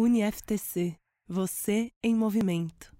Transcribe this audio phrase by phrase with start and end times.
[0.00, 0.96] UniFTC.
[1.28, 2.90] Você em movimento.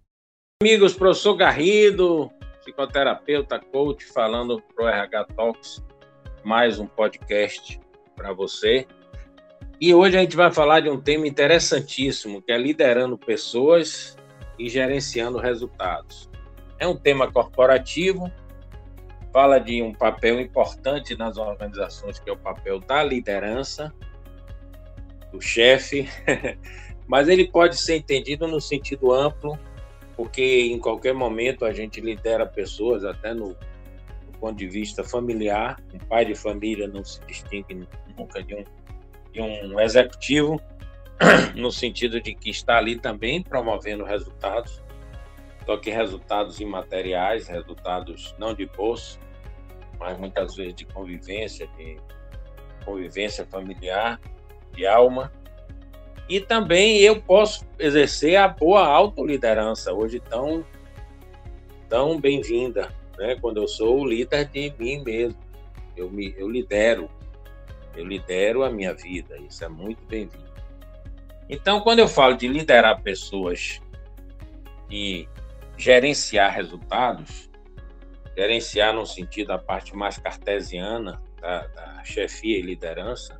[0.63, 5.83] Amigos, professor Garrido, psicoterapeuta, coach, falando pro RH Talks,
[6.45, 7.81] mais um podcast
[8.15, 8.87] para você.
[9.81, 14.15] E hoje a gente vai falar de um tema interessantíssimo, que é liderando pessoas
[14.59, 16.29] e gerenciando resultados.
[16.79, 18.31] É um tema corporativo,
[19.33, 23.91] fala de um papel importante nas organizações, que é o papel da liderança,
[25.33, 26.07] do chefe,
[27.11, 29.59] mas ele pode ser entendido no sentido amplo,
[30.17, 35.83] porque em qualquer momento a gente lidera pessoas, até no, no ponto de vista familiar.
[35.93, 37.85] Um pai de família não se distingue
[38.17, 38.65] nunca de um,
[39.33, 40.63] de um executivo,
[41.57, 44.81] no sentido de que está ali também promovendo resultados,
[45.67, 49.19] só que resultados imateriais, resultados não de bolso,
[49.99, 51.97] mas muitas vezes de convivência, de
[52.85, 54.21] convivência familiar,
[54.73, 55.33] de alma.
[56.31, 60.65] E também eu posso exercer a boa autoliderança, hoje tão,
[61.89, 63.37] tão bem-vinda, né?
[63.41, 65.37] quando eu sou o líder de mim mesmo.
[65.97, 67.11] Eu, me, eu lidero,
[67.97, 70.49] eu lidero a minha vida, isso é muito bem-vindo.
[71.49, 73.81] Então, quando eu falo de liderar pessoas
[74.89, 75.29] e
[75.77, 77.51] gerenciar resultados,
[78.37, 83.37] gerenciar no sentido da parte mais cartesiana da, da chefia e liderança,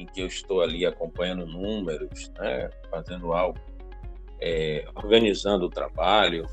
[0.00, 3.58] em que eu estou ali acompanhando números, né, fazendo algo,
[4.40, 6.46] é, organizando o trabalho,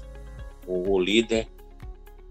[0.66, 1.48] o, o, líder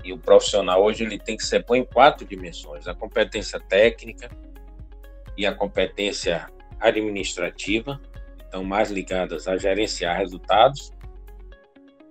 [0.05, 4.31] e o profissional hoje ele tem que ser bom em quatro dimensões: a competência técnica
[5.39, 7.99] e a competência administrativa,
[8.47, 10.93] então mais ligadas a gerenciar resultados,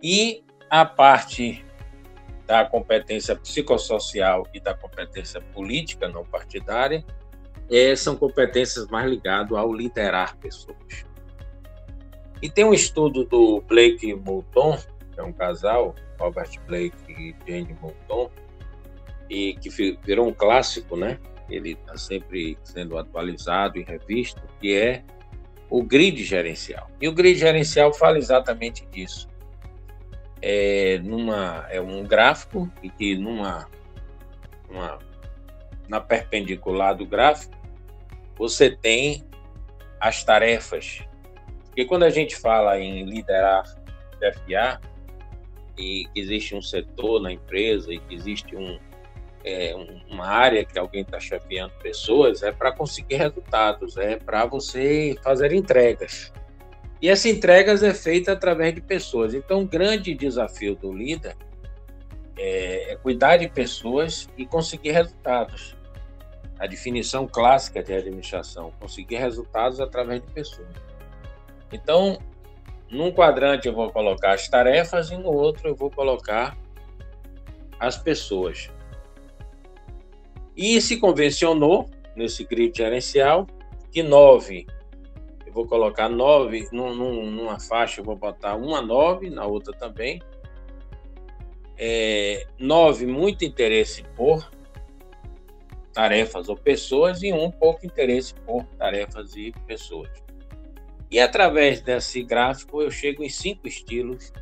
[0.01, 1.63] e a parte
[2.47, 7.05] da competência psicossocial e da competência política não partidária,
[7.69, 11.05] é, são competências mais ligadas ao liderar pessoas.
[12.41, 14.77] E tem um estudo do Blake Moulton,
[15.13, 18.29] que é um casal, Robert Blake e Jane Moulton,
[19.29, 19.69] e que
[20.03, 21.19] virou um clássico, né?
[21.49, 25.03] Ele está sempre sendo atualizado e revisto, que é
[25.69, 26.89] o grid gerencial.
[27.01, 29.27] E o grid gerencial fala exatamente disso.
[30.41, 33.67] É, numa, é um gráfico e que numa
[35.87, 37.55] na perpendicular do gráfico,
[38.37, 39.23] você tem
[39.99, 41.03] as tarefas.
[41.65, 43.63] Porque quando a gente fala em liderar
[44.19, 44.79] FA,
[45.77, 48.79] e que existe um setor na empresa e que existe um,
[49.43, 49.75] é,
[50.09, 55.51] uma área que alguém está chefiando pessoas, é para conseguir resultados, é para você fazer
[55.51, 56.31] entregas.
[57.01, 59.33] E essa entregas é feita através de pessoas.
[59.33, 61.35] Então, o grande desafio do líder
[62.37, 65.75] é, é cuidar de pessoas e conseguir resultados
[66.57, 70.67] a definição clássica de administração, conseguir resultados através de pessoas.
[71.71, 72.17] Então,
[72.89, 76.57] num quadrante eu vou colocar as tarefas e no outro eu vou colocar
[77.79, 78.71] as pessoas.
[80.55, 83.45] E se convencionou nesse grid gerencial
[83.91, 84.65] que nove,
[85.45, 86.95] eu vou colocar nove num,
[87.29, 90.21] numa faixa, eu vou botar uma nove, na outra também.
[91.77, 94.49] É, nove, muito interesse por,
[95.95, 100.09] tarefas ou pessoas e um pouco interesse por tarefas e pessoas.
[101.09, 104.33] E através desse gráfico eu chego em cinco estilos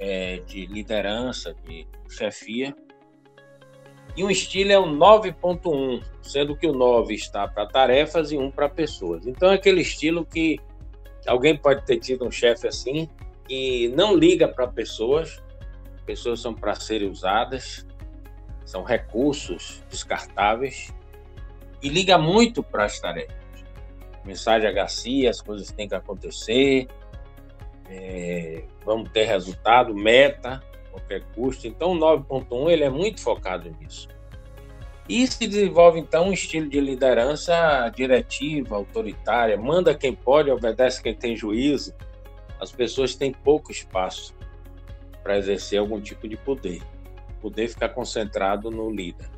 [0.00, 2.74] é, de liderança, de chefia.
[4.16, 8.50] E um estilo é o 9.1, sendo que o 9 está para tarefas e um
[8.50, 9.26] para pessoas.
[9.26, 10.58] Então é aquele estilo que
[11.26, 13.08] alguém pode ter tido um chefe assim,
[13.46, 15.42] que não liga para pessoas,
[16.10, 17.86] pessoas são para serem usadas,
[18.64, 20.92] são recursos descartáveis
[21.80, 23.36] e liga muito para as tarefas.
[24.24, 26.88] Mensagem HC, as coisas têm que acontecer,
[27.88, 30.60] é, vamos ter resultado, meta,
[30.90, 31.68] qualquer custo.
[31.68, 34.08] Então, o 9.1 ele é muito focado nisso.
[35.08, 41.14] E se desenvolve então um estilo de liderança diretiva, autoritária, manda quem pode, obedece quem
[41.14, 41.94] tem juízo.
[42.60, 44.34] As pessoas têm pouco espaço
[45.22, 46.82] para exercer algum tipo de poder
[47.40, 49.28] poder ficar concentrado no líder.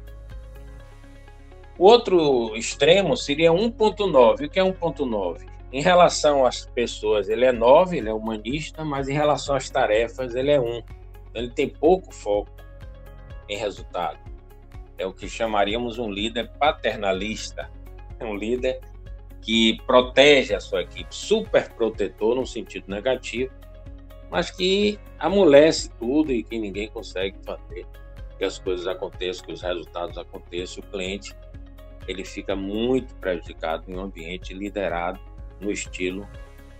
[1.78, 4.46] O outro extremo seria 1.9.
[4.46, 5.46] O que é 1.9?
[5.72, 10.34] Em relação às pessoas, ele é 9, ele é humanista, mas em relação às tarefas,
[10.34, 10.82] ele é 1.
[11.34, 12.52] Ele tem pouco foco
[13.48, 14.18] em resultado.
[14.98, 17.70] É o que chamaríamos um líder paternalista.
[18.20, 18.80] É um líder
[19.40, 23.50] que protege a sua equipe, super protetor no sentido negativo,
[24.32, 27.86] mas que amolece tudo e que ninguém consegue fazer
[28.38, 30.82] que as coisas aconteçam, que os resultados aconteçam.
[30.82, 31.36] O cliente
[32.08, 35.20] ele fica muito prejudicado em um ambiente liderado
[35.60, 36.26] no estilo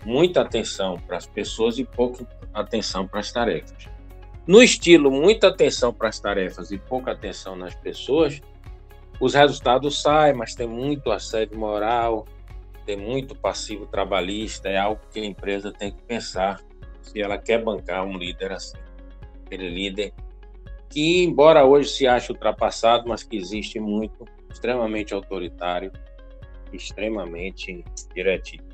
[0.03, 3.87] muita atenção para as pessoas e pouca atenção para as tarefas.
[4.47, 8.41] No estilo muita atenção para as tarefas e pouca atenção nas pessoas,
[9.21, 12.27] os resultados saem, mas tem muito assédio moral,
[12.87, 16.59] tem muito passivo trabalhista, é algo que a empresa tem que pensar
[17.03, 18.79] se ela quer bancar um líder assim.
[19.45, 20.13] Aquele líder
[20.89, 25.91] que, embora hoje se ache ultrapassado, mas que existe muito, extremamente autoritário,
[26.73, 27.85] extremamente
[28.15, 28.65] diretivo.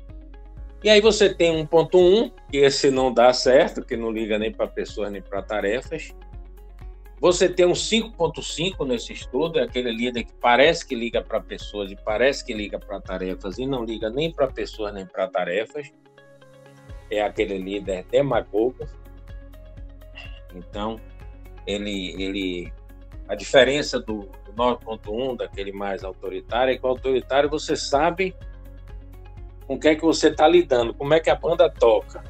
[0.83, 4.67] E aí você tem 1.1, que esse não dá certo, que não liga nem para
[4.67, 6.13] pessoas nem para tarefas.
[7.19, 11.91] Você tem um 5.5 nesse estudo, é aquele líder que parece que liga para pessoas
[11.91, 15.91] e parece que liga para tarefas e não liga nem para pessoas nem para tarefas.
[17.09, 18.87] É aquele líder demagogo.
[20.53, 20.99] Então,
[21.65, 22.73] ele, ele
[23.27, 28.35] a diferença do, do 9.1, daquele mais autoritário, é que o autoritário você sabe
[29.67, 32.23] com o que é que você está lidando, como é que a banda toca.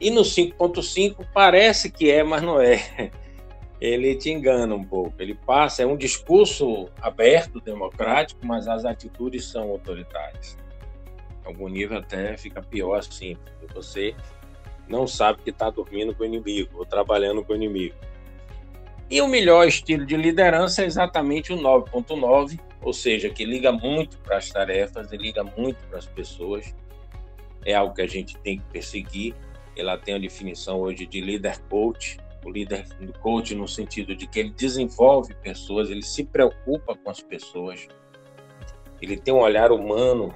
[0.00, 3.12] E no 5.5 parece que é, mas não é.
[3.80, 5.14] Ele te engana um pouco.
[5.20, 10.58] Ele passa, é um discurso aberto, democrático, mas as atitudes são autoritárias.
[11.46, 14.14] Algum nível até fica pior assim, porque você
[14.88, 17.94] não sabe que está dormindo com o inimigo ou trabalhando com o inimigo.
[19.08, 24.18] E o melhor estilo de liderança é exatamente o 9.9, ou seja, que liga muito
[24.18, 26.74] para as tarefas e liga muito para as pessoas.
[27.64, 29.34] É algo que a gente tem que perseguir.
[29.76, 32.86] Ela tem a definição hoje de líder coach, o líder
[33.20, 37.86] coach no sentido de que ele desenvolve pessoas, ele se preocupa com as pessoas,
[39.00, 40.32] ele tem um olhar humano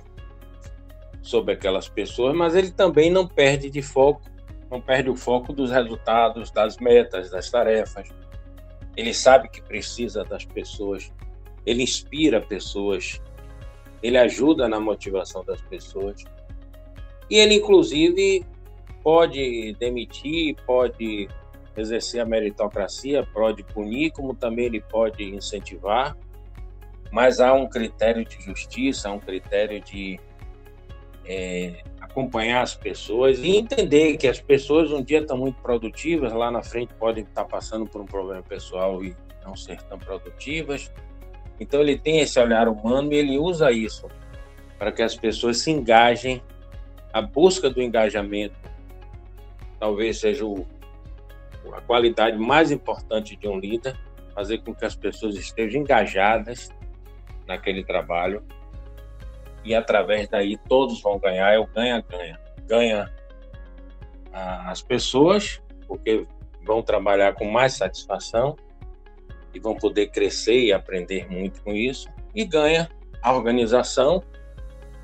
[1.22, 4.22] sobre aquelas pessoas, mas ele também não perde de foco,
[4.70, 8.08] não perde o foco dos resultados, das metas, das tarefas
[8.96, 11.12] ele sabe que precisa das pessoas,
[11.64, 13.20] ele inspira pessoas,
[14.02, 16.24] ele ajuda na motivação das pessoas.
[17.28, 18.44] E ele, inclusive,
[19.02, 21.28] pode demitir, pode
[21.76, 26.16] exercer a meritocracia, pode punir, como também ele pode incentivar,
[27.12, 30.18] mas há um critério de justiça, há um critério de
[31.30, 36.50] é, acompanhar as pessoas e entender que as pessoas um dia estão muito produtivas, lá
[36.50, 40.92] na frente podem estar passando por um problema pessoal e não ser tão produtivas.
[41.60, 44.08] Então ele tem esse olhar humano e ele usa isso
[44.76, 46.42] para que as pessoas se engajem.
[47.12, 48.56] A busca do engajamento
[49.78, 50.66] talvez seja o,
[51.72, 53.96] a qualidade mais importante de um líder,
[54.34, 56.70] fazer com que as pessoas estejam engajadas
[57.46, 58.42] naquele trabalho
[59.64, 62.40] e através daí todos vão ganhar, é o ganha-ganha.
[62.66, 63.12] Ganha
[64.32, 66.26] as pessoas, porque
[66.64, 68.56] vão trabalhar com mais satisfação
[69.52, 72.88] e vão poder crescer e aprender muito com isso, e ganha
[73.20, 74.22] a organização,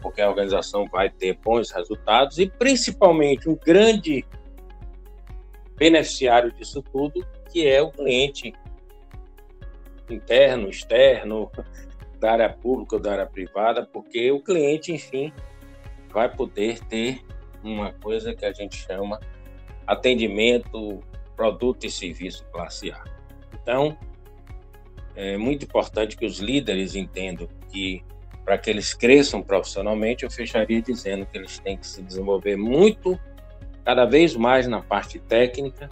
[0.00, 4.25] porque a organização vai ter bons resultados e principalmente um grande
[5.76, 8.55] beneficiário disso tudo, que é o cliente
[10.09, 11.50] interno, externo,
[12.26, 15.32] da área pública ou da área privada, porque o cliente, enfim,
[16.11, 17.20] vai poder ter
[17.62, 19.20] uma coisa que a gente chama
[19.87, 21.05] atendimento,
[21.37, 23.05] produto e serviço classe A.
[23.62, 23.96] Então,
[25.14, 28.05] é muito importante que os líderes entendam que
[28.44, 33.16] para que eles cresçam profissionalmente, eu fecharia dizendo que eles têm que se desenvolver muito,
[33.85, 35.88] cada vez mais na parte técnica,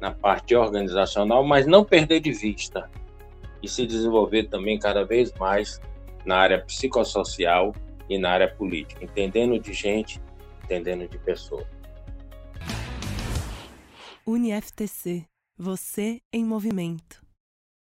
[0.00, 2.90] na parte organizacional, mas não perder de vista
[3.62, 5.80] e se desenvolver também cada vez mais
[6.24, 7.74] na área psicossocial
[8.08, 10.20] e na área política, entendendo de gente,
[10.64, 11.66] entendendo de pessoa.
[14.26, 15.24] UniFTC,
[15.56, 17.25] você em movimento.